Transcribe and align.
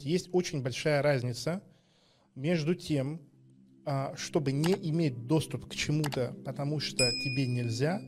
Есть 0.00 0.28
очень 0.30 0.62
большая 0.62 1.02
разница 1.02 1.60
между 2.36 2.76
тем, 2.76 3.20
а, 3.84 4.14
чтобы 4.16 4.52
не 4.52 4.72
иметь 4.72 5.26
доступ 5.26 5.66
к 5.66 5.74
чему-то, 5.74 6.36
потому 6.44 6.78
что 6.78 7.10
тебе 7.24 7.48
нельзя, 7.48 8.00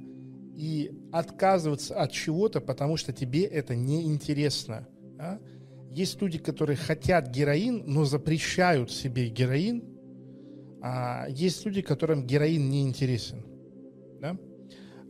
и 0.56 0.92
отказываться 1.10 2.00
от 2.00 2.12
чего-то, 2.12 2.60
потому 2.60 2.96
что 2.96 3.12
тебе 3.12 3.42
это 3.42 3.74
неинтересно. 3.74 4.86
Да? 5.16 5.40
Есть 5.90 6.22
люди, 6.22 6.38
которые 6.38 6.76
хотят 6.76 7.28
героин, 7.30 7.82
но 7.86 8.04
запрещают 8.04 8.92
себе 8.92 9.28
героин, 9.28 9.82
а 10.80 11.26
есть 11.28 11.64
люди, 11.66 11.82
которым 11.82 12.24
героин 12.24 12.70
не 12.70 12.82
интересен. 12.82 13.44
Да? 14.20 14.38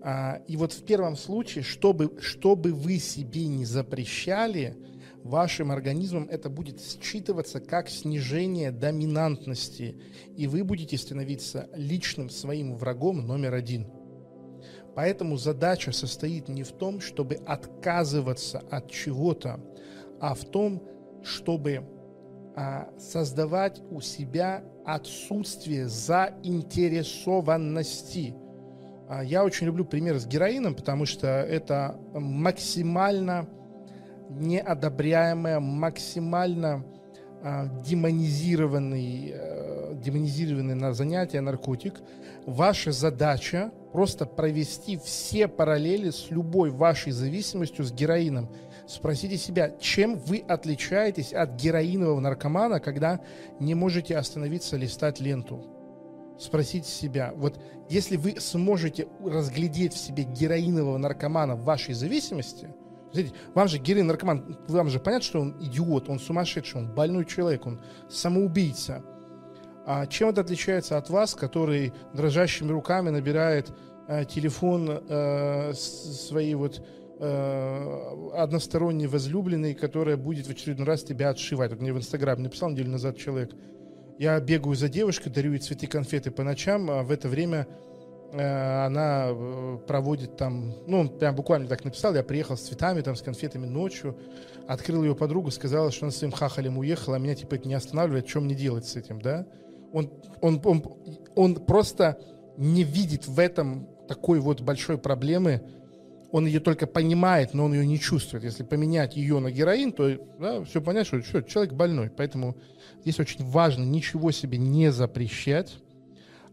А, 0.01 0.43
и 0.49 0.57
вот 0.57 0.73
в 0.73 0.83
первом 0.87 1.17
случае, 1.17 1.62
чтобы, 1.62 2.19
чтобы 2.23 2.73
вы 2.73 2.99
себе 2.99 3.49
не 3.49 3.67
запрещали, 3.67 4.79
вашим 5.23 5.71
организмом 5.71 6.29
это 6.29 6.50
будет 6.50 6.80
считываться 6.80 7.61
как 7.61 7.89
снижение 7.89 8.71
доминантности, 8.71 9.96
и 10.36 10.46
вы 10.46 10.62
будете 10.64 10.99
становиться 10.99 11.71
личным 11.75 12.29
своим 12.31 12.75
врагом 12.75 13.26
номер 13.26 13.54
один. 13.54 13.86
Поэтому 14.95 15.36
задача 15.36 15.93
состоит 15.93 16.48
не 16.48 16.62
в 16.62 16.72
том, 16.72 17.00
чтобы 17.00 17.35
отказываться 17.46 18.62
от 18.71 18.90
чего-то, 18.90 19.61
а 20.21 20.35
в 20.35 20.45
том, 20.45 20.82
чтобы 21.23 21.84
а, 22.57 22.90
создавать 22.98 23.81
у 23.90 24.00
себя 24.00 24.64
отсутствие 24.84 25.89
заинтересованности– 25.89 28.34
а, 29.11 29.25
я 29.25 29.45
очень 29.45 29.67
люблю 29.67 29.84
пример 29.84 30.21
с 30.21 30.26
героином, 30.26 30.76
потому 30.76 31.04
что 31.04 31.26
это 31.26 31.98
максимально 32.14 33.48
неодобряемое, 34.30 35.61
максимально 35.61 36.84
э, 37.42 37.66
демонизированный, 37.84 39.33
э, 39.34 39.94
демонизированный 39.94 40.75
на 40.75 40.95
занятие 40.95 41.41
наркотик. 41.41 42.00
Ваша 42.47 42.92
задача 42.92 43.70
просто 43.92 44.25
провести 44.25 44.97
все 44.97 45.48
параллели 45.48 46.11
с 46.11 46.31
любой 46.31 46.70
вашей 46.70 47.12
зависимостью 47.12 47.84
с 47.84 47.92
героином. 47.92 48.48
Спросите 48.87 49.37
себя, 49.37 49.70
чем 49.78 50.17
вы 50.17 50.44
отличаетесь 50.47 51.33
от 51.33 51.55
героинового 51.55 52.20
наркомана, 52.20 52.81
когда 52.81 53.20
не 53.59 53.75
можете 53.75 54.17
остановиться 54.17 54.77
листать 54.77 55.20
ленту 55.20 55.65
спросите 56.41 56.89
себя, 56.89 57.33
вот 57.37 57.61
если 57.89 58.17
вы 58.17 58.37
сможете 58.41 59.09
разглядеть 59.25 59.92
в 59.92 59.98
себе 59.98 60.25
героинового 60.25 60.97
наркомана 60.97 61.55
в 61.55 61.65
вашей 61.65 61.94
зависимости, 61.94 62.69
смотрите, 63.12 63.34
вам 63.55 63.69
же 63.69 63.78
героин 63.78 64.06
наркоман, 64.06 64.56
вам 64.69 64.89
же 64.89 64.98
понятно, 65.00 65.25
что 65.25 65.41
он 65.41 65.56
идиот, 65.61 66.08
он 66.08 66.19
сумасшедший, 66.19 66.80
он 66.80 66.94
больной 66.94 67.25
человек, 67.25 67.66
он 67.66 67.80
самоубийца. 68.08 69.03
А 69.86 70.06
чем 70.06 70.28
это 70.28 70.42
отличается 70.42 70.98
от 70.98 71.11
вас, 71.11 71.34
который 71.34 71.92
дрожащими 72.14 72.70
руками 72.70 73.11
набирает 73.11 73.72
э, 74.08 74.25
телефон 74.25 74.88
э, 74.91 75.72
своей 75.75 76.55
вот 76.55 76.84
э, 77.19 78.31
односторонней 78.34 79.06
возлюбленной, 79.06 79.75
которая 79.75 80.16
будет 80.16 80.47
в 80.47 80.50
очередной 80.50 80.86
раз 80.86 81.03
тебя 81.03 81.31
отшивать. 81.31 81.70
Вот 81.70 81.81
мне 81.81 81.92
в 81.92 81.98
Инстаграме 81.98 82.44
написал 82.44 82.70
неделю 82.70 82.91
назад 82.91 83.16
человек– 83.16 83.50
я 84.20 84.38
бегаю 84.38 84.77
за 84.77 84.91
девушкой, 84.91 85.31
дарю 85.31 85.53
ей 85.53 85.61
цветы, 85.61 85.86
конфеты 85.86 86.31
по 86.31 86.42
ночам, 86.42 86.91
а 86.91 87.03
в 87.03 87.11
это 87.11 87.27
время 87.27 87.66
она 88.33 89.28
э, 89.28 89.78
проводит 89.86 90.36
там, 90.36 90.75
ну, 90.86 91.00
он 91.00 91.09
прям 91.09 91.34
буквально 91.34 91.69
так 91.69 91.84
написал, 91.84 92.14
я 92.14 92.23
приехал 92.23 92.56
с 92.56 92.61
цветами, 92.61 93.00
там, 93.00 93.17
с 93.17 93.22
конфетами 93.22 93.67
ночью, 93.67 94.17
открыл 94.69 95.03
ее 95.03 95.17
подругу, 95.17 95.50
сказала, 95.50 95.91
что 95.91 96.06
она 96.06 96.12
своим 96.12 96.33
хахалем 96.33 96.78
уехала, 96.78 97.17
а 97.17 97.19
меня, 97.19 97.34
типа, 97.34 97.56
это 97.56 97.67
не 97.67 97.75
останавливает, 97.75 98.28
что 98.28 98.41
мне 98.41 98.55
делать 98.55 98.87
с 98.87 98.97
этим, 98.97 99.20
да? 99.20 99.47
Он, 99.92 100.12
он, 100.41 100.61
он, 100.64 100.84
он 101.34 101.55
просто 101.56 102.19
не 102.56 102.84
видит 102.84 103.27
в 103.27 103.39
этом 103.39 103.89
такой 104.06 104.39
вот 104.39 104.60
большой 104.60 104.99
проблемы, 104.99 105.62
он 106.31 106.47
ее 106.47 106.60
только 106.60 106.87
понимает, 106.87 107.55
но 107.55 107.65
он 107.65 107.75
ее 107.75 107.84
не 107.84 107.99
чувствует. 107.99 108.44
Если 108.44 108.62
поменять 108.62 109.16
ее 109.16 109.41
на 109.41 109.50
героин, 109.50 109.93
то 109.93 110.09
да, 110.38 110.62
все 110.62 110.81
понятно, 110.81 111.21
что, 111.21 111.28
что 111.28 111.43
человек 111.43 111.72
больной. 111.72 112.10
Поэтому 112.16 112.56
здесь 113.03 113.19
очень 113.19 113.44
важно 113.44 113.82
ничего 113.82 114.31
себе 114.31 114.56
не 114.56 114.93
запрещать, 114.93 115.78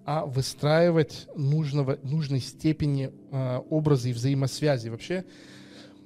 а 0.08 0.26
выстраивать 0.26 1.28
нужного, 1.36 2.00
нужной 2.02 2.40
степени 2.40 3.12
э, 3.30 3.58
образа 3.70 4.08
и 4.08 4.14
взаимосвязи. 4.14 4.88
Вообще 4.88 5.26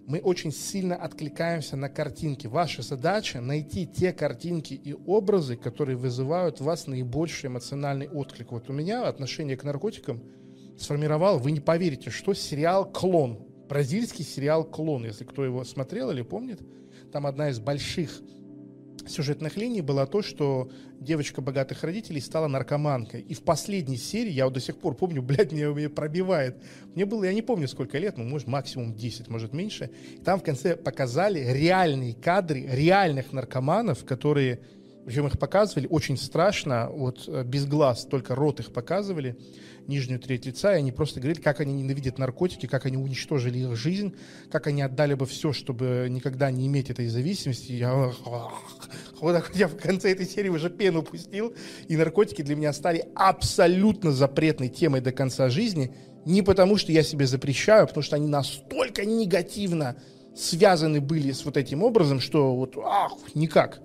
мы 0.07 0.17
очень 0.17 0.51
сильно 0.51 0.95
откликаемся 0.95 1.77
на 1.77 1.87
картинки. 1.87 2.47
Ваша 2.47 2.81
задача 2.81 3.41
найти 3.41 3.85
те 3.85 4.11
картинки 4.11 4.73
и 4.73 4.93
образы, 4.93 5.55
которые 5.55 5.97
вызывают 5.97 6.59
в 6.59 6.63
вас 6.63 6.87
наибольший 6.87 7.49
эмоциональный 7.49 8.09
отклик. 8.09 8.51
Вот 8.51 8.71
у 8.71 8.73
меня 8.73 9.07
отношение 9.07 9.55
к 9.55 9.63
наркотикам 9.63 10.23
сформировал, 10.79 11.37
вы 11.37 11.51
не 11.51 11.59
поверите, 11.59 12.09
что 12.09 12.33
сериал 12.33 12.91
«Клон» 12.91 13.45
бразильский 13.69 14.25
сериал 14.25 14.63
«Клон», 14.63 15.05
если 15.05 15.25
кто 15.25 15.45
его 15.45 15.63
смотрел 15.63 16.09
или 16.09 16.23
помнит. 16.23 16.59
Там 17.13 17.27
одна 17.27 17.49
из 17.49 17.59
больших 17.59 18.19
сюжетных 19.09 19.57
линий 19.57 19.81
была 19.81 20.05
то, 20.05 20.21
что 20.21 20.69
девочка 20.99 21.41
богатых 21.41 21.83
родителей 21.83 22.21
стала 22.21 22.47
наркоманкой. 22.47 23.21
И 23.21 23.33
в 23.33 23.41
последней 23.41 23.97
серии, 23.97 24.31
я 24.31 24.45
вот 24.45 24.53
до 24.53 24.59
сих 24.59 24.77
пор 24.77 24.95
помню, 24.95 25.21
блядь, 25.23 25.51
меня, 25.51 25.67
меня 25.67 25.89
пробивает. 25.89 26.57
Мне 26.95 27.05
было, 27.05 27.23
я 27.23 27.33
не 27.33 27.41
помню 27.41 27.67
сколько 27.67 27.97
лет, 27.97 28.17
ну, 28.17 28.23
может, 28.23 28.47
максимум 28.47 28.93
10, 28.93 29.27
может, 29.29 29.53
меньше. 29.53 29.89
И 30.13 30.23
там 30.23 30.39
в 30.39 30.43
конце 30.43 30.75
показали 30.75 31.39
реальные 31.39 32.13
кадры 32.13 32.65
реальных 32.67 33.33
наркоманов, 33.33 34.05
которые, 34.05 34.59
причем 35.05 35.27
их 35.27 35.39
показывали 35.39 35.87
очень 35.87 36.17
страшно, 36.17 36.89
вот 36.91 37.25
э, 37.27 37.43
без 37.43 37.65
глаз, 37.65 38.05
только 38.05 38.35
рот 38.35 38.59
их 38.59 38.71
показывали 38.71 39.35
нижнюю 39.87 40.19
треть 40.19 40.45
лица, 40.45 40.73
и 40.73 40.77
они 40.77 40.91
просто 40.91 41.19
говорили, 41.19 41.41
как 41.41 41.59
они 41.59 41.73
ненавидят 41.73 42.19
наркотики, 42.19 42.67
как 42.67 42.85
они 42.85 42.97
уничтожили 42.97 43.59
их 43.59 43.75
жизнь, 43.75 44.15
как 44.51 44.67
они 44.67 44.81
отдали 44.81 45.15
бы 45.15 45.25
все, 45.25 45.53
чтобы 45.53 46.07
никогда 46.09 46.51
не 46.51 46.67
иметь 46.67 46.89
этой 46.89 47.07
зависимости. 47.07 47.71
Я, 47.71 48.11
вот 49.19 49.33
так, 49.33 49.51
я 49.55 49.67
в 49.67 49.75
конце 49.75 50.11
этой 50.11 50.27
серии 50.27 50.49
уже 50.49 50.69
пену 50.69 51.01
пустил, 51.01 51.53
и 51.87 51.97
наркотики 51.97 52.41
для 52.43 52.55
меня 52.55 52.73
стали 52.73 53.05
абсолютно 53.15 54.11
запретной 54.11 54.69
темой 54.69 55.01
до 55.01 55.11
конца 55.11 55.49
жизни, 55.49 55.95
не 56.25 56.43
потому 56.43 56.77
что 56.77 56.91
я 56.91 57.01
себе 57.01 57.25
запрещаю, 57.25 57.83
а 57.83 57.87
потому 57.87 58.03
что 58.03 58.15
они 58.15 58.27
настолько 58.27 59.05
негативно 59.05 59.97
связаны 60.35 61.01
были 61.01 61.31
с 61.31 61.43
вот 61.43 61.57
этим 61.57 61.83
образом, 61.83 62.19
что 62.19 62.55
вот 62.55 62.77
ах, 62.77 63.13
никак. 63.33 63.81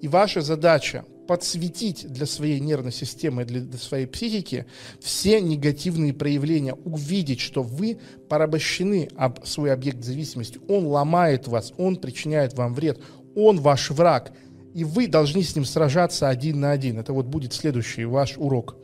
И 0.00 0.08
ваша 0.08 0.40
задача 0.40 1.04
подсветить 1.28 2.10
для 2.10 2.24
своей 2.24 2.58
нервной 2.58 2.90
системы, 2.90 3.44
для, 3.44 3.60
для 3.60 3.78
своей 3.78 4.06
психики 4.06 4.64
все 5.00 5.40
негативные 5.40 6.14
проявления, 6.14 6.72
увидеть, 6.72 7.40
что 7.40 7.62
вы 7.62 7.98
порабощены 8.28 9.10
об 9.14 9.44
свой 9.44 9.72
объект 9.72 10.02
зависимости, 10.02 10.58
он 10.68 10.86
ломает 10.86 11.46
вас, 11.46 11.74
он 11.76 11.96
причиняет 11.96 12.54
вам 12.54 12.74
вред, 12.74 13.00
он 13.36 13.60
ваш 13.60 13.90
враг, 13.90 14.32
и 14.74 14.84
вы 14.84 15.06
должны 15.06 15.42
с 15.42 15.54
ним 15.54 15.66
сражаться 15.66 16.28
один 16.28 16.60
на 16.60 16.70
один. 16.70 16.98
Это 16.98 17.12
вот 17.12 17.26
будет 17.26 17.52
следующий 17.52 18.06
ваш 18.06 18.38
урок, 18.38 18.76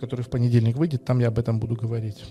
который 0.00 0.22
в 0.22 0.30
понедельник 0.30 0.76
выйдет, 0.76 1.04
там 1.04 1.18
я 1.18 1.28
об 1.28 1.38
этом 1.38 1.60
буду 1.60 1.76
говорить. 1.76 2.24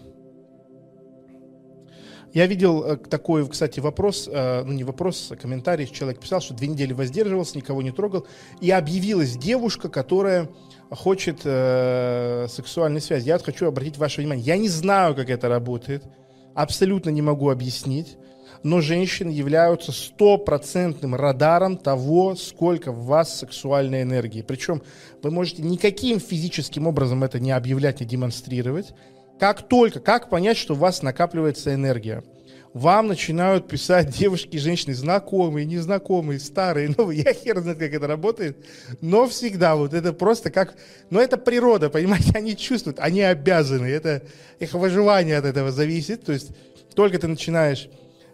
Я 2.33 2.45
видел 2.45 2.83
э, 2.83 2.97
такой, 2.97 3.47
кстати, 3.47 3.79
вопрос, 3.79 4.29
э, 4.31 4.63
ну 4.63 4.73
не 4.73 4.83
вопрос, 4.83 5.29
а 5.31 5.35
комментарий, 5.35 5.87
человек 5.87 6.19
писал, 6.19 6.41
что 6.41 6.53
две 6.53 6.67
недели 6.67 6.93
воздерживался, 6.93 7.57
никого 7.57 7.81
не 7.81 7.91
трогал, 7.91 8.27
и 8.61 8.69
объявилась 8.71 9.35
девушка, 9.35 9.89
которая 9.89 10.49
хочет 10.91 11.41
э, 11.43 12.47
сексуальной 12.49 13.01
связи. 13.01 13.27
Я 13.27 13.37
вот 13.37 13.45
хочу 13.45 13.67
обратить 13.67 13.97
ваше 13.97 14.21
внимание, 14.21 14.45
я 14.45 14.57
не 14.57 14.69
знаю, 14.69 15.15
как 15.15 15.29
это 15.29 15.49
работает, 15.49 16.03
абсолютно 16.53 17.09
не 17.09 17.21
могу 17.21 17.49
объяснить, 17.49 18.17
но 18.63 18.81
женщины 18.81 19.29
являются 19.29 19.91
стопроцентным 19.91 21.15
радаром 21.15 21.77
того, 21.77 22.35
сколько 22.35 22.91
в 22.91 23.05
вас 23.05 23.39
сексуальной 23.39 24.03
энергии. 24.03 24.41
Причем 24.41 24.81
вы 25.23 25.31
можете 25.31 25.61
никаким 25.61 26.19
физическим 26.19 26.85
образом 26.85 27.23
это 27.23 27.39
не 27.39 27.51
объявлять, 27.51 28.01
не 28.01 28.05
демонстрировать, 28.05 28.93
как 29.39 29.67
только, 29.67 29.99
как 29.99 30.29
понять, 30.29 30.57
что 30.57 30.73
у 30.73 30.77
вас 30.77 31.01
накапливается 31.01 31.73
энергия? 31.73 32.23
Вам 32.73 33.07
начинают 33.07 33.67
писать 33.67 34.09
девушки 34.17 34.57
и 34.57 34.59
женщины, 34.59 34.93
знакомые, 34.93 35.65
незнакомые, 35.65 36.39
старые, 36.39 36.93
новые. 36.97 37.21
Я 37.23 37.33
хер 37.33 37.59
знает, 37.61 37.79
как 37.79 37.93
это 37.93 38.05
работает. 38.05 38.57
Но 39.01 39.27
всегда 39.27 39.75
вот 39.75 39.93
это 39.93 40.13
просто 40.13 40.51
как... 40.51 40.75
Но 41.09 41.21
это 41.21 41.37
природа, 41.37 41.89
понимаете? 41.89 42.31
Они 42.35 42.55
чувствуют, 42.55 42.99
они 42.99 43.21
обязаны. 43.21 43.85
Это 43.85 44.23
их 44.59 44.73
выживание 44.73 45.37
от 45.37 45.45
этого 45.45 45.71
зависит. 45.71 46.25
То 46.25 46.33
есть 46.33 46.51
только 46.93 47.17
ты 47.17 47.27
начинаешь 47.27 47.89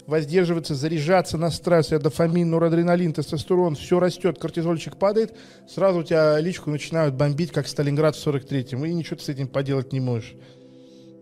воздерживаться, 0.07 0.75
заряжаться 0.75 1.37
на 1.37 1.49
стрессе, 1.49 1.97
дофамин, 1.97 2.49
норадреналин, 2.49 3.13
тестостерон, 3.13 3.75
все 3.75 3.99
растет, 3.99 4.37
кортизольчик 4.39 4.97
падает, 4.97 5.35
сразу 5.67 6.01
у 6.01 6.03
тебя 6.03 6.39
личку 6.39 6.69
начинают 6.69 7.15
бомбить, 7.15 7.51
как 7.51 7.67
Сталинград 7.67 8.15
в 8.15 8.27
43-м, 8.27 8.85
и 8.85 8.93
ничего 8.93 9.15
ты 9.15 9.23
с 9.23 9.29
этим 9.29 9.47
поделать 9.47 9.93
не 9.93 9.99
можешь. 9.99 10.35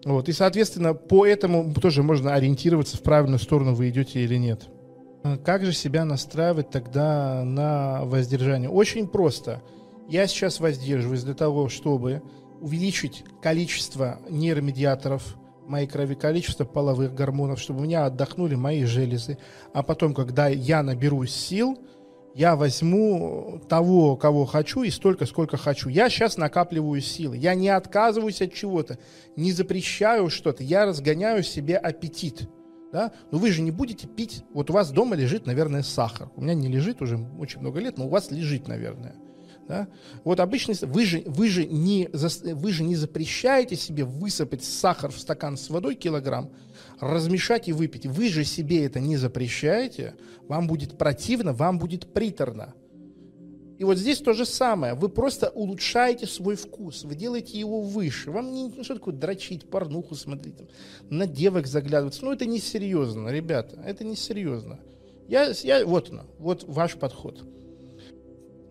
Вот, 0.05 0.27
и, 0.27 0.33
соответственно, 0.33 0.93
по 0.93 1.25
этому 1.25 1.73
тоже 1.73 2.03
можно 2.03 2.33
ориентироваться, 2.33 2.97
в 2.97 3.03
правильную 3.03 3.39
сторону 3.39 3.73
вы 3.73 3.89
идете 3.89 4.21
или 4.21 4.35
нет. 4.35 4.67
Как 5.45 5.63
же 5.63 5.71
себя 5.71 6.03
настраивать 6.03 6.69
тогда 6.69 7.43
на 7.45 8.03
воздержание? 8.03 8.69
Очень 8.69 9.07
просто. 9.07 9.61
Я 10.09 10.27
сейчас 10.27 10.59
воздерживаюсь 10.59 11.23
для 11.23 11.33
того, 11.33 11.69
чтобы 11.69 12.21
увеличить 12.59 13.23
количество 13.41 14.19
нейромедиаторов 14.29 15.37
моей 15.65 15.87
крови, 15.87 16.15
количество 16.15 16.65
половых 16.65 17.15
гормонов, 17.15 17.61
чтобы 17.61 17.79
у 17.79 17.83
меня 17.83 18.05
отдохнули 18.05 18.55
мои 18.55 18.83
железы. 18.83 19.37
А 19.73 19.83
потом, 19.83 20.13
когда 20.13 20.49
я 20.49 20.83
наберусь 20.83 21.33
сил, 21.33 21.77
я 22.33 22.55
возьму 22.55 23.61
того, 23.69 24.15
кого 24.15 24.45
хочу, 24.45 24.83
и 24.83 24.89
столько, 24.89 25.25
сколько 25.25 25.57
хочу. 25.57 25.89
Я 25.89 26.09
сейчас 26.09 26.37
накапливаю 26.37 26.99
силы. 27.01 27.37
Я 27.37 27.53
не 27.53 27.69
отказываюсь 27.69 28.41
от 28.41 28.53
чего-то, 28.53 28.97
не 29.35 29.51
запрещаю 29.51 30.29
что-то. 30.29 30.63
Я 30.63 30.85
разгоняю 30.85 31.43
себе 31.43 31.77
аппетит. 31.77 32.49
Да? 32.91 33.11
Но 33.31 33.37
вы 33.37 33.51
же 33.51 33.61
не 33.61 33.71
будете 33.71 34.07
пить. 34.07 34.43
Вот 34.53 34.69
у 34.69 34.73
вас 34.73 34.91
дома 34.91 35.15
лежит, 35.15 35.45
наверное, 35.45 35.83
сахар. 35.83 36.29
У 36.35 36.41
меня 36.41 36.53
не 36.53 36.67
лежит 36.67 37.01
уже 37.01 37.17
очень 37.39 37.59
много 37.59 37.79
лет, 37.79 37.97
но 37.97 38.05
у 38.05 38.09
вас 38.09 38.31
лежит, 38.31 38.67
наверное. 38.67 39.15
Да? 39.67 39.87
Вот 40.23 40.39
обычно 40.39 40.73
вы 40.81 41.05
же, 41.05 41.23
вы, 41.25 41.47
же 41.47 41.65
не, 41.65 42.09
вы 42.11 42.71
же 42.71 42.83
не 42.83 42.95
запрещаете 42.95 43.75
себе 43.75 44.03
высыпать 44.03 44.63
сахар 44.63 45.11
в 45.11 45.19
стакан 45.19 45.57
с 45.57 45.69
водой 45.69 45.95
килограмм, 45.95 46.51
размешать 46.99 47.67
и 47.67 47.73
выпить. 47.73 48.05
Вы 48.05 48.29
же 48.29 48.43
себе 48.43 48.85
это 48.85 48.99
не 48.99 49.15
запрещаете, 49.15 50.15
вам 50.47 50.67
будет 50.67 50.97
противно, 50.97 51.53
вам 51.53 51.79
будет 51.79 52.11
приторно. 52.13 52.73
И 53.79 53.85
вот 53.85 53.97
здесь 53.97 54.19
то 54.19 54.33
же 54.33 54.45
самое. 54.45 54.93
Вы 54.93 55.09
просто 55.09 55.49
улучшаете 55.49 56.27
свой 56.27 56.55
вкус, 56.55 57.03
вы 57.03 57.15
делаете 57.15 57.57
его 57.57 57.81
выше. 57.81 58.31
Вам 58.31 58.53
не 58.53 58.67
ну, 58.67 58.83
что 58.83 58.95
такое 58.95 59.13
дрочить, 59.13 59.69
порнуху 59.69 60.15
смотреть, 60.15 60.57
там, 60.57 60.67
на 61.09 61.25
девок 61.25 61.67
заглядываться. 61.67 62.23
Ну, 62.23 62.31
это 62.31 62.45
несерьезно, 62.45 63.29
ребята, 63.29 63.81
это 63.85 64.03
несерьезно. 64.03 64.79
Я, 65.27 65.51
я, 65.63 65.85
вот 65.85 66.09
оно, 66.09 66.25
вот 66.37 66.65
ваш 66.67 66.95
подход 66.95 67.43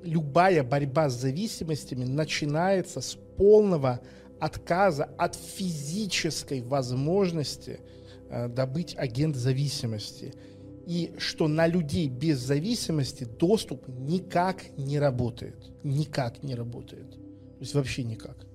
любая 0.02 0.62
борьба 0.62 1.08
с 1.08 1.20
зависимостями 1.20 2.04
начинается 2.04 3.00
с 3.00 3.16
полного 3.36 4.00
отказа 4.40 5.04
от 5.18 5.36
физической 5.36 6.62
возможности 6.62 7.80
э, 8.28 8.48
добыть 8.48 8.94
агент 8.96 9.36
зависимости. 9.36 10.34
И 10.86 11.14
что 11.18 11.46
на 11.46 11.68
людей 11.68 12.08
без 12.08 12.38
зависимости 12.38 13.24
доступ 13.24 13.86
никак 13.86 14.76
не 14.76 14.98
работает. 14.98 15.70
Никак 15.84 16.42
не 16.42 16.56
работает. 16.56 17.12
То 17.12 17.60
есть 17.60 17.74
вообще 17.74 18.02
никак. 18.02 18.46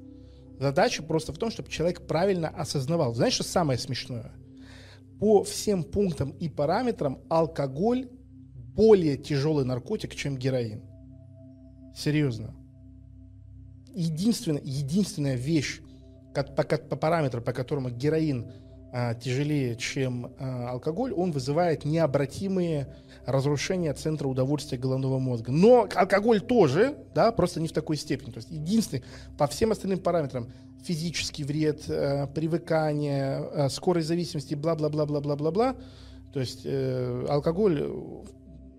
Задача 0.60 1.04
просто 1.04 1.32
в 1.32 1.38
том, 1.38 1.52
чтобы 1.52 1.70
человек 1.70 2.06
правильно 2.06 2.50
осознавал. 2.50 3.14
Знаешь, 3.14 3.34
что 3.34 3.44
самое 3.44 3.80
смешное? 3.80 4.34
По 5.20 5.44
всем 5.44 5.84
пунктам 5.84 6.32
и 6.32 6.50
параметрам 6.50 7.20
алкоголь 7.30 8.10
более 8.76 9.18
тяжелый 9.18 9.66
наркотик, 9.66 10.14
чем 10.16 10.38
героин. 10.38 10.84
Серьезно. 11.98 12.54
Единственная, 13.96 14.62
единственная 14.64 15.36
вещь 15.36 15.82
по, 16.36 16.44
по 16.44 16.96
параметру, 16.96 17.42
по 17.42 17.54
которому 17.54 17.90
героин 17.90 18.52
а, 18.94 19.16
тяжелее, 19.16 19.76
чем 19.76 20.32
а, 20.38 20.70
алкоголь, 20.70 21.12
он 21.12 21.32
вызывает 21.32 21.86
необратимые 21.86 22.96
разрушения 23.26 23.92
центра 23.96 24.28
удовольствия 24.28 24.78
головного 24.78 25.18
мозга. 25.18 25.52
Но 25.52 25.90
алкоголь 25.96 26.40
тоже, 26.40 26.96
да, 27.16 27.32
просто 27.32 27.60
не 27.60 27.68
в 27.68 27.72
такой 27.72 27.98
степени. 27.98 28.30
То 28.30 28.38
есть 28.38 28.52
единственный 28.52 29.04
по 29.36 29.48
всем 29.48 29.72
остальным 29.72 29.98
параметрам 29.98 30.48
физический 30.84 31.44
вред, 31.44 31.90
э, 31.90 32.28
привыкание, 32.28 33.50
э, 33.52 33.70
скорость 33.70 34.08
зависимости, 34.08 34.54
бла-бла-бла-бла-бла-бла-бла. 34.54 35.76
То 36.32 36.40
есть 36.40 36.62
э, 36.64 37.26
алкоголь, 37.28 37.92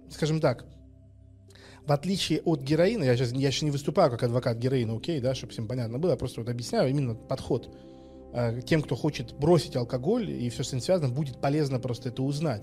скажем 0.08 0.40
так, 0.40 0.64
в 1.88 1.92
отличие 1.92 2.42
от 2.42 2.60
героина, 2.60 3.02
я 3.02 3.16
сейчас, 3.16 3.32
я 3.32 3.50
сейчас 3.50 3.62
не 3.62 3.70
выступаю 3.70 4.10
как 4.10 4.22
адвокат 4.22 4.58
героина, 4.58 4.94
окей, 4.94 5.20
да, 5.20 5.34
чтобы 5.34 5.54
всем 5.54 5.66
понятно 5.66 5.98
было, 5.98 6.10
я 6.10 6.16
просто 6.18 6.42
вот 6.42 6.50
объясняю 6.50 6.90
именно 6.90 7.14
подход. 7.14 7.74
Э, 8.34 8.60
тем, 8.60 8.82
кто 8.82 8.94
хочет 8.94 9.32
бросить 9.32 9.74
алкоголь 9.74 10.30
и 10.30 10.50
все 10.50 10.64
с 10.64 10.68
этим 10.68 10.82
связано, 10.82 11.08
будет 11.08 11.40
полезно 11.40 11.80
просто 11.80 12.10
это 12.10 12.22
узнать. 12.22 12.62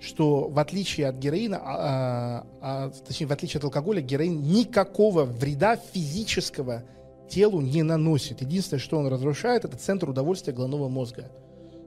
Что 0.00 0.48
в 0.48 0.58
отличие 0.58 1.06
от 1.06 1.16
героина, 1.16 1.60
а, 1.62 2.46
а, 2.60 2.90
точнее, 2.90 3.26
в 3.26 3.32
отличие 3.32 3.58
от 3.58 3.64
алкоголя, 3.64 4.00
героин 4.00 4.42
никакого 4.42 5.22
вреда 5.22 5.76
физического 5.76 6.82
телу 7.28 7.60
не 7.60 7.84
наносит. 7.84 8.40
Единственное, 8.40 8.80
что 8.80 8.98
он 8.98 9.06
разрушает, 9.06 9.64
это 9.64 9.76
центр 9.76 10.10
удовольствия 10.10 10.52
головного 10.52 10.88
мозга. 10.88 11.30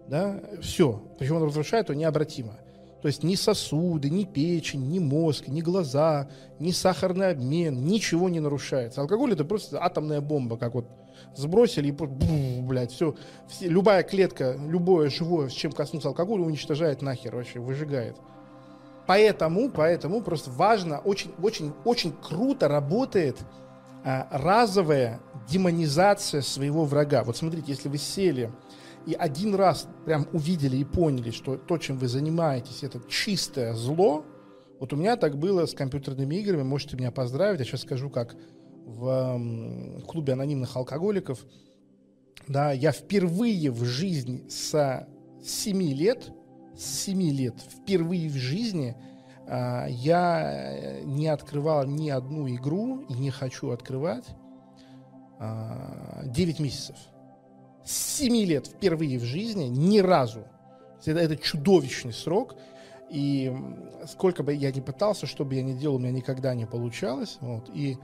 Да? 0.08 0.42
Все. 0.62 1.04
Причем 1.20 1.36
он 1.36 1.44
разрушает 1.44 1.90
его 1.90 2.00
необратимо. 2.00 2.58
То 3.02 3.08
есть 3.08 3.24
ни 3.24 3.36
сосуды, 3.36 4.10
ни 4.10 4.24
печень, 4.24 4.90
ни 4.90 5.00
мозг, 5.00 5.48
ни 5.48 5.62
глаза, 5.62 6.30
ни 6.60 6.72
сахарный 6.72 7.30
обмен, 7.30 7.86
ничего 7.86 8.28
не 8.28 8.40
нарушается. 8.40 9.02
Алкоголь 9.02 9.34
это 9.34 9.46
просто 9.46 9.84
атомная 9.84 10.22
бомба, 10.22 10.58
как 10.58 10.74
вот 10.74 10.88
сбросили 11.36 11.90
и 11.90 11.92
бу, 11.92 12.08
блядь, 12.64 12.92
все, 12.92 13.16
все, 13.48 13.68
любая 13.68 14.04
клетка, 14.04 14.58
любое 14.68 15.10
живое, 15.10 15.50
с 15.50 15.54
чем 15.54 15.72
коснуться 15.72 16.10
алкоголя, 16.10 16.44
уничтожает 16.44 17.02
нахер 17.02 17.36
вообще, 17.36 17.60
выжигает. 17.60 18.18
Поэтому, 19.06 19.70
поэтому 19.70 20.22
просто 20.22 20.52
важно, 20.52 21.00
очень, 21.00 21.32
очень, 21.42 21.74
очень 21.86 22.12
круто 22.12 22.68
работает 22.68 23.38
а, 24.04 24.28
разовая 24.32 25.20
демонизация 25.50 26.42
своего 26.42 26.84
врага. 26.84 27.24
Вот 27.24 27.38
смотрите, 27.38 27.72
если 27.72 27.90
вы 27.90 27.98
сели 27.98 28.52
и 29.08 29.14
один 29.14 29.56
раз 29.56 29.88
прям 30.06 30.28
увидели 30.34 30.76
и 30.78 30.84
поняли, 30.84 31.32
что 31.32 31.56
то, 31.56 31.78
чем 31.78 31.98
вы 31.98 32.10
занимаетесь, 32.10 32.84
это 32.84 33.02
чистое 33.10 33.74
зло, 33.74 34.26
вот 34.82 34.92
у 34.92 34.98
меня 34.98 35.16
так 35.16 35.38
было 35.38 35.66
с 35.66 35.74
компьютерными 35.74 36.36
играми, 36.36 36.64
можете 36.64 36.98
меня 36.98 37.12
поздравить, 37.12 37.60
я 37.60 37.66
сейчас 37.66 37.82
скажу, 37.82 38.10
как 38.10 38.36
в 38.86 40.02
клубе 40.06 40.34
анонимных 40.34 40.76
алкоголиков, 40.76 41.40
да, 42.48 42.74
я 42.74 42.92
впервые 42.92 43.72
в 43.72 43.84
жизни 43.86 44.46
с 44.50 45.08
7 45.42 45.82
лет, 45.94 46.32
с 46.78 47.06
7 47.06 47.22
лет, 47.32 47.56
впервые 47.60 48.30
в 48.30 48.36
жизни 48.36 48.96
а, 49.48 49.88
я 49.88 51.00
не 51.04 51.28
открывал 51.28 51.86
ни 51.86 52.10
одну 52.10 52.48
игру 52.50 53.06
и 53.10 53.14
не 53.14 53.32
хочу 53.32 53.72
открывать 53.72 54.26
а, 55.40 56.24
9 56.26 56.60
месяцев. 56.60 56.96
7 57.88 58.36
лет 58.46 58.68
впервые 58.68 59.18
в 59.18 59.24
жизни, 59.24 59.64
ни 59.64 60.00
разу. 60.00 60.44
Это, 61.06 61.20
это 61.20 61.38
чудовищный 61.38 62.14
срок. 62.14 62.56
И 63.10 63.56
сколько 64.06 64.44
бы 64.44 64.54
я 64.54 64.72
ни 64.72 64.82
пытался, 64.82 65.26
что 65.26 65.46
бы 65.46 65.56
я 65.56 65.64
ни 65.64 65.74
делал, 65.74 65.96
у 65.96 66.00
меня 66.00 66.12
никогда 66.12 66.54
не 66.54 66.66
получалось. 66.66 67.38
Вот. 67.40 67.70
И 67.74 67.98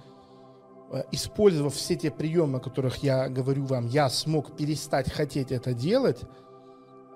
э, 0.91 1.03
использовав 1.11 1.75
все 1.75 1.95
те 1.97 2.09
приемы, 2.09 2.59
о 2.59 2.61
которых 2.61 3.03
я 3.03 3.27
говорю 3.27 3.65
вам, 3.65 3.87
я 3.87 4.09
смог 4.09 4.55
перестать 4.55 5.11
хотеть 5.11 5.51
это 5.51 5.73
делать. 5.73 6.21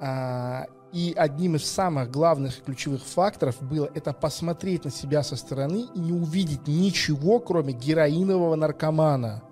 А, 0.01 0.65
и 0.91 1.13
одним 1.15 1.55
из 1.55 1.63
самых 1.63 2.11
главных 2.11 2.61
ключевых 2.63 3.03
факторов 3.03 3.61
было 3.61 3.89
это 3.95 4.11
посмотреть 4.11 4.83
на 4.83 4.91
себя 4.91 5.23
со 5.23 5.37
стороны 5.37 5.85
и 5.95 5.99
не 5.99 6.11
увидеть 6.11 6.67
ничего, 6.67 7.39
кроме 7.39 7.71
героинового 7.71 8.55
наркомана 8.55 9.46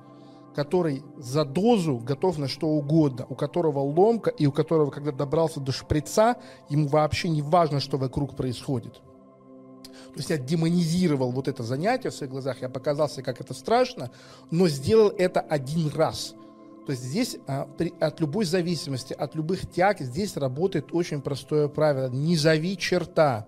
который 0.55 1.03
за 1.17 1.43
дозу 1.43 1.97
готов 1.97 2.37
на 2.37 2.47
что 2.47 2.67
угодно, 2.67 3.25
у 3.29 3.35
которого 3.35 3.79
ломка 3.79 4.29
и 4.29 4.47
у 4.47 4.51
которого, 4.51 4.89
когда 4.89 5.11
добрался 5.11 5.59
до 5.59 5.71
шприца, 5.71 6.37
ему 6.69 6.87
вообще 6.87 7.27
не 7.27 7.41
важно, 7.41 7.81
что 7.81 7.97
вокруг 7.97 8.35
происходит. 8.35 8.93
То 8.93 10.19
есть 10.19 10.29
я 10.29 10.37
демонизировал 10.37 11.31
вот 11.31 11.49
это 11.49 11.61
занятие 11.63 12.09
в 12.09 12.15
своих 12.15 12.31
глазах, 12.31 12.61
я 12.61 12.69
показался, 12.69 13.21
как 13.21 13.41
это 13.41 13.53
страшно, 13.53 14.11
но 14.49 14.69
сделал 14.69 15.09
это 15.09 15.41
один 15.41 15.89
раз. 15.89 16.35
То 16.85 16.91
есть 16.91 17.03
здесь 17.03 17.37
а, 17.47 17.65
при, 17.65 17.93
от 17.99 18.21
любой 18.21 18.45
зависимости, 18.45 19.13
от 19.13 19.35
любых 19.35 19.69
тяг, 19.69 19.99
здесь 19.99 20.37
работает 20.37 20.93
очень 20.93 21.21
простое 21.21 21.67
правило. 21.67 22.09
Не 22.09 22.37
зови 22.37 22.77
черта, 22.77 23.47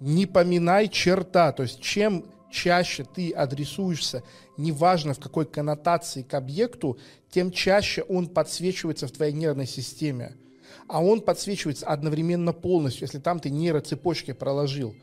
не 0.00 0.26
поминай 0.26 0.88
черта. 0.88 1.52
То 1.52 1.62
есть 1.62 1.80
чем 1.80 2.24
чаще 2.50 3.04
ты 3.04 3.30
адресуешься, 3.30 4.22
неважно 4.56 5.14
в 5.14 5.20
какой 5.20 5.46
коннотации 5.46 6.22
к 6.22 6.34
объекту, 6.34 6.98
тем 7.30 7.50
чаще 7.50 8.02
он 8.02 8.28
подсвечивается 8.28 9.06
в 9.06 9.12
твоей 9.12 9.32
нервной 9.32 9.66
системе. 9.66 10.36
А 10.86 11.02
он 11.02 11.20
подсвечивается 11.20 11.86
одновременно 11.86 12.52
полностью, 12.52 13.02
если 13.02 13.18
там 13.18 13.40
ты 13.40 13.50
нейроцепочки 13.50 14.32
проложил 14.32 14.94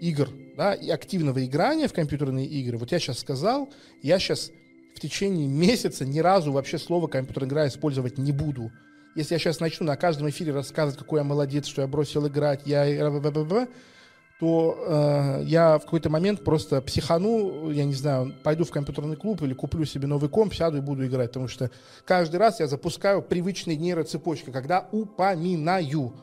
игр, 0.00 0.28
да, 0.56 0.74
и 0.74 0.88
активного 0.90 1.44
играния 1.44 1.88
в 1.88 1.92
компьютерные 1.92 2.46
игры. 2.46 2.78
Вот 2.78 2.90
я 2.92 2.98
сейчас 2.98 3.18
сказал, 3.18 3.68
я 4.02 4.18
сейчас 4.18 4.50
в 4.94 5.00
течение 5.00 5.46
месяца 5.46 6.04
ни 6.04 6.20
разу 6.20 6.52
вообще 6.52 6.78
слово 6.78 7.06
компьютерная 7.06 7.48
игра 7.48 7.68
использовать 7.68 8.18
не 8.18 8.32
буду. 8.32 8.70
Если 9.16 9.34
я 9.34 9.38
сейчас 9.38 9.60
начну 9.60 9.86
на 9.86 9.96
каждом 9.96 10.28
эфире 10.30 10.52
рассказывать, 10.52 10.98
какой 10.98 11.20
я 11.20 11.24
молодец, 11.24 11.66
что 11.66 11.82
я 11.82 11.88
бросил 11.88 12.26
играть, 12.28 12.62
я 12.64 12.84
то 14.40 14.74
э, 14.86 15.42
я 15.44 15.78
в 15.78 15.82
какой-то 15.82 16.08
момент 16.08 16.42
просто 16.42 16.80
психану, 16.80 17.70
я 17.70 17.84
не 17.84 17.92
знаю, 17.92 18.32
пойду 18.42 18.64
в 18.64 18.70
компьютерный 18.70 19.16
клуб 19.16 19.42
или 19.42 19.52
куплю 19.52 19.84
себе 19.84 20.06
новый 20.06 20.30
комп, 20.30 20.54
сяду 20.54 20.78
и 20.78 20.80
буду 20.80 21.06
играть, 21.06 21.28
потому 21.28 21.46
что 21.46 21.70
каждый 22.06 22.36
раз 22.36 22.58
я 22.58 22.66
запускаю 22.66 23.20
привычные 23.20 23.76
нейроцепочки, 23.76 24.50
когда 24.50 24.88
упоминаю. 24.92 26.14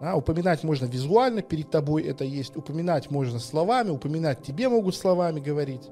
А, 0.00 0.16
упоминать 0.16 0.62
можно 0.62 0.86
визуально, 0.86 1.42
перед 1.42 1.68
тобой 1.68 2.04
это 2.04 2.24
есть, 2.24 2.56
упоминать 2.56 3.10
можно 3.10 3.40
словами, 3.40 3.90
упоминать 3.90 4.40
тебе 4.40 4.68
могут 4.68 4.94
словами 4.94 5.40
говорить. 5.40 5.90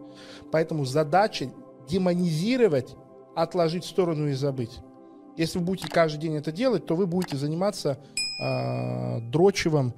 Поэтому 0.52 0.84
задача 0.84 1.50
демонизировать, 1.88 2.94
отложить 3.34 3.84
в 3.84 3.88
сторону 3.88 4.28
и 4.28 4.34
забыть. 4.34 4.78
Если 5.36 5.58
вы 5.58 5.64
будете 5.64 5.88
каждый 5.88 6.20
день 6.20 6.36
это 6.36 6.52
делать, 6.52 6.86
то 6.86 6.94
вы 6.94 7.08
будете 7.08 7.36
заниматься 7.36 7.98
э, 8.40 9.20
дрочевым. 9.32 9.94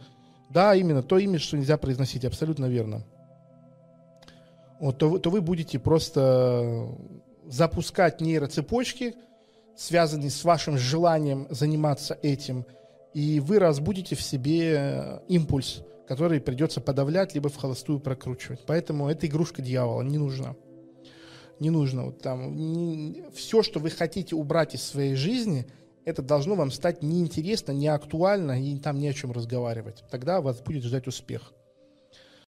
Да, 0.51 0.75
именно 0.75 1.03
то 1.03 1.19
имя, 1.19 1.39
что 1.39 1.57
нельзя 1.57 1.77
произносить, 1.77 2.25
абсолютно 2.25 2.67
верно. 2.67 3.05
Вот, 4.81 4.99
то, 4.99 5.09
вы, 5.09 5.19
то 5.19 5.31
вы 5.31 5.41
будете 5.41 5.79
просто 5.79 6.89
запускать 7.47 8.21
нейроцепочки, 8.21 9.15
связанные 9.77 10.31
с 10.31 10.45
вашим 10.45 10.79
желанием 10.79 11.47
заниматься 11.51 12.19
этим– 12.23 12.65
и 13.15 13.41
вы 13.41 13.59
разбудите 13.59 14.15
в 14.15 14.23
себе 14.23 14.75
э, 14.77 15.21
импульс, 15.29 15.83
который 16.07 16.41
придется 16.41 16.81
подавлять, 16.81 17.35
либо 17.35 17.49
в 17.49 17.57
холостую 17.57 18.01
прокручивать. 18.01 18.61
Поэтому 18.67 19.09
эта 19.09 19.27
игрушка 19.27 19.63
дьявола 19.63 20.03
не 20.03 20.19
нужна. 20.19 20.55
Не 21.59 21.71
нужно. 21.71 22.05
Вот 22.07 22.21
там, 22.21 22.55
не, 22.55 23.25
все, 23.35 23.63
что 23.63 23.81
вы 23.81 23.91
хотите 23.91 24.37
убрать 24.37 24.75
из 24.75 24.83
своей 24.83 25.15
жизни, 25.15 25.67
это 26.09 26.23
должно 26.23 26.55
вам 26.55 26.71
стать 26.71 27.03
неинтересно, 27.03 27.73
не 27.73 27.87
актуально, 27.87 28.61
и 28.63 28.79
там 28.79 28.99
не 28.99 29.09
о 29.09 29.13
чем 29.13 29.31
разговаривать. 29.31 30.05
Тогда 30.11 30.41
вас 30.41 30.59
будет 30.61 30.83
ждать 30.83 31.07
успех. 31.07 31.53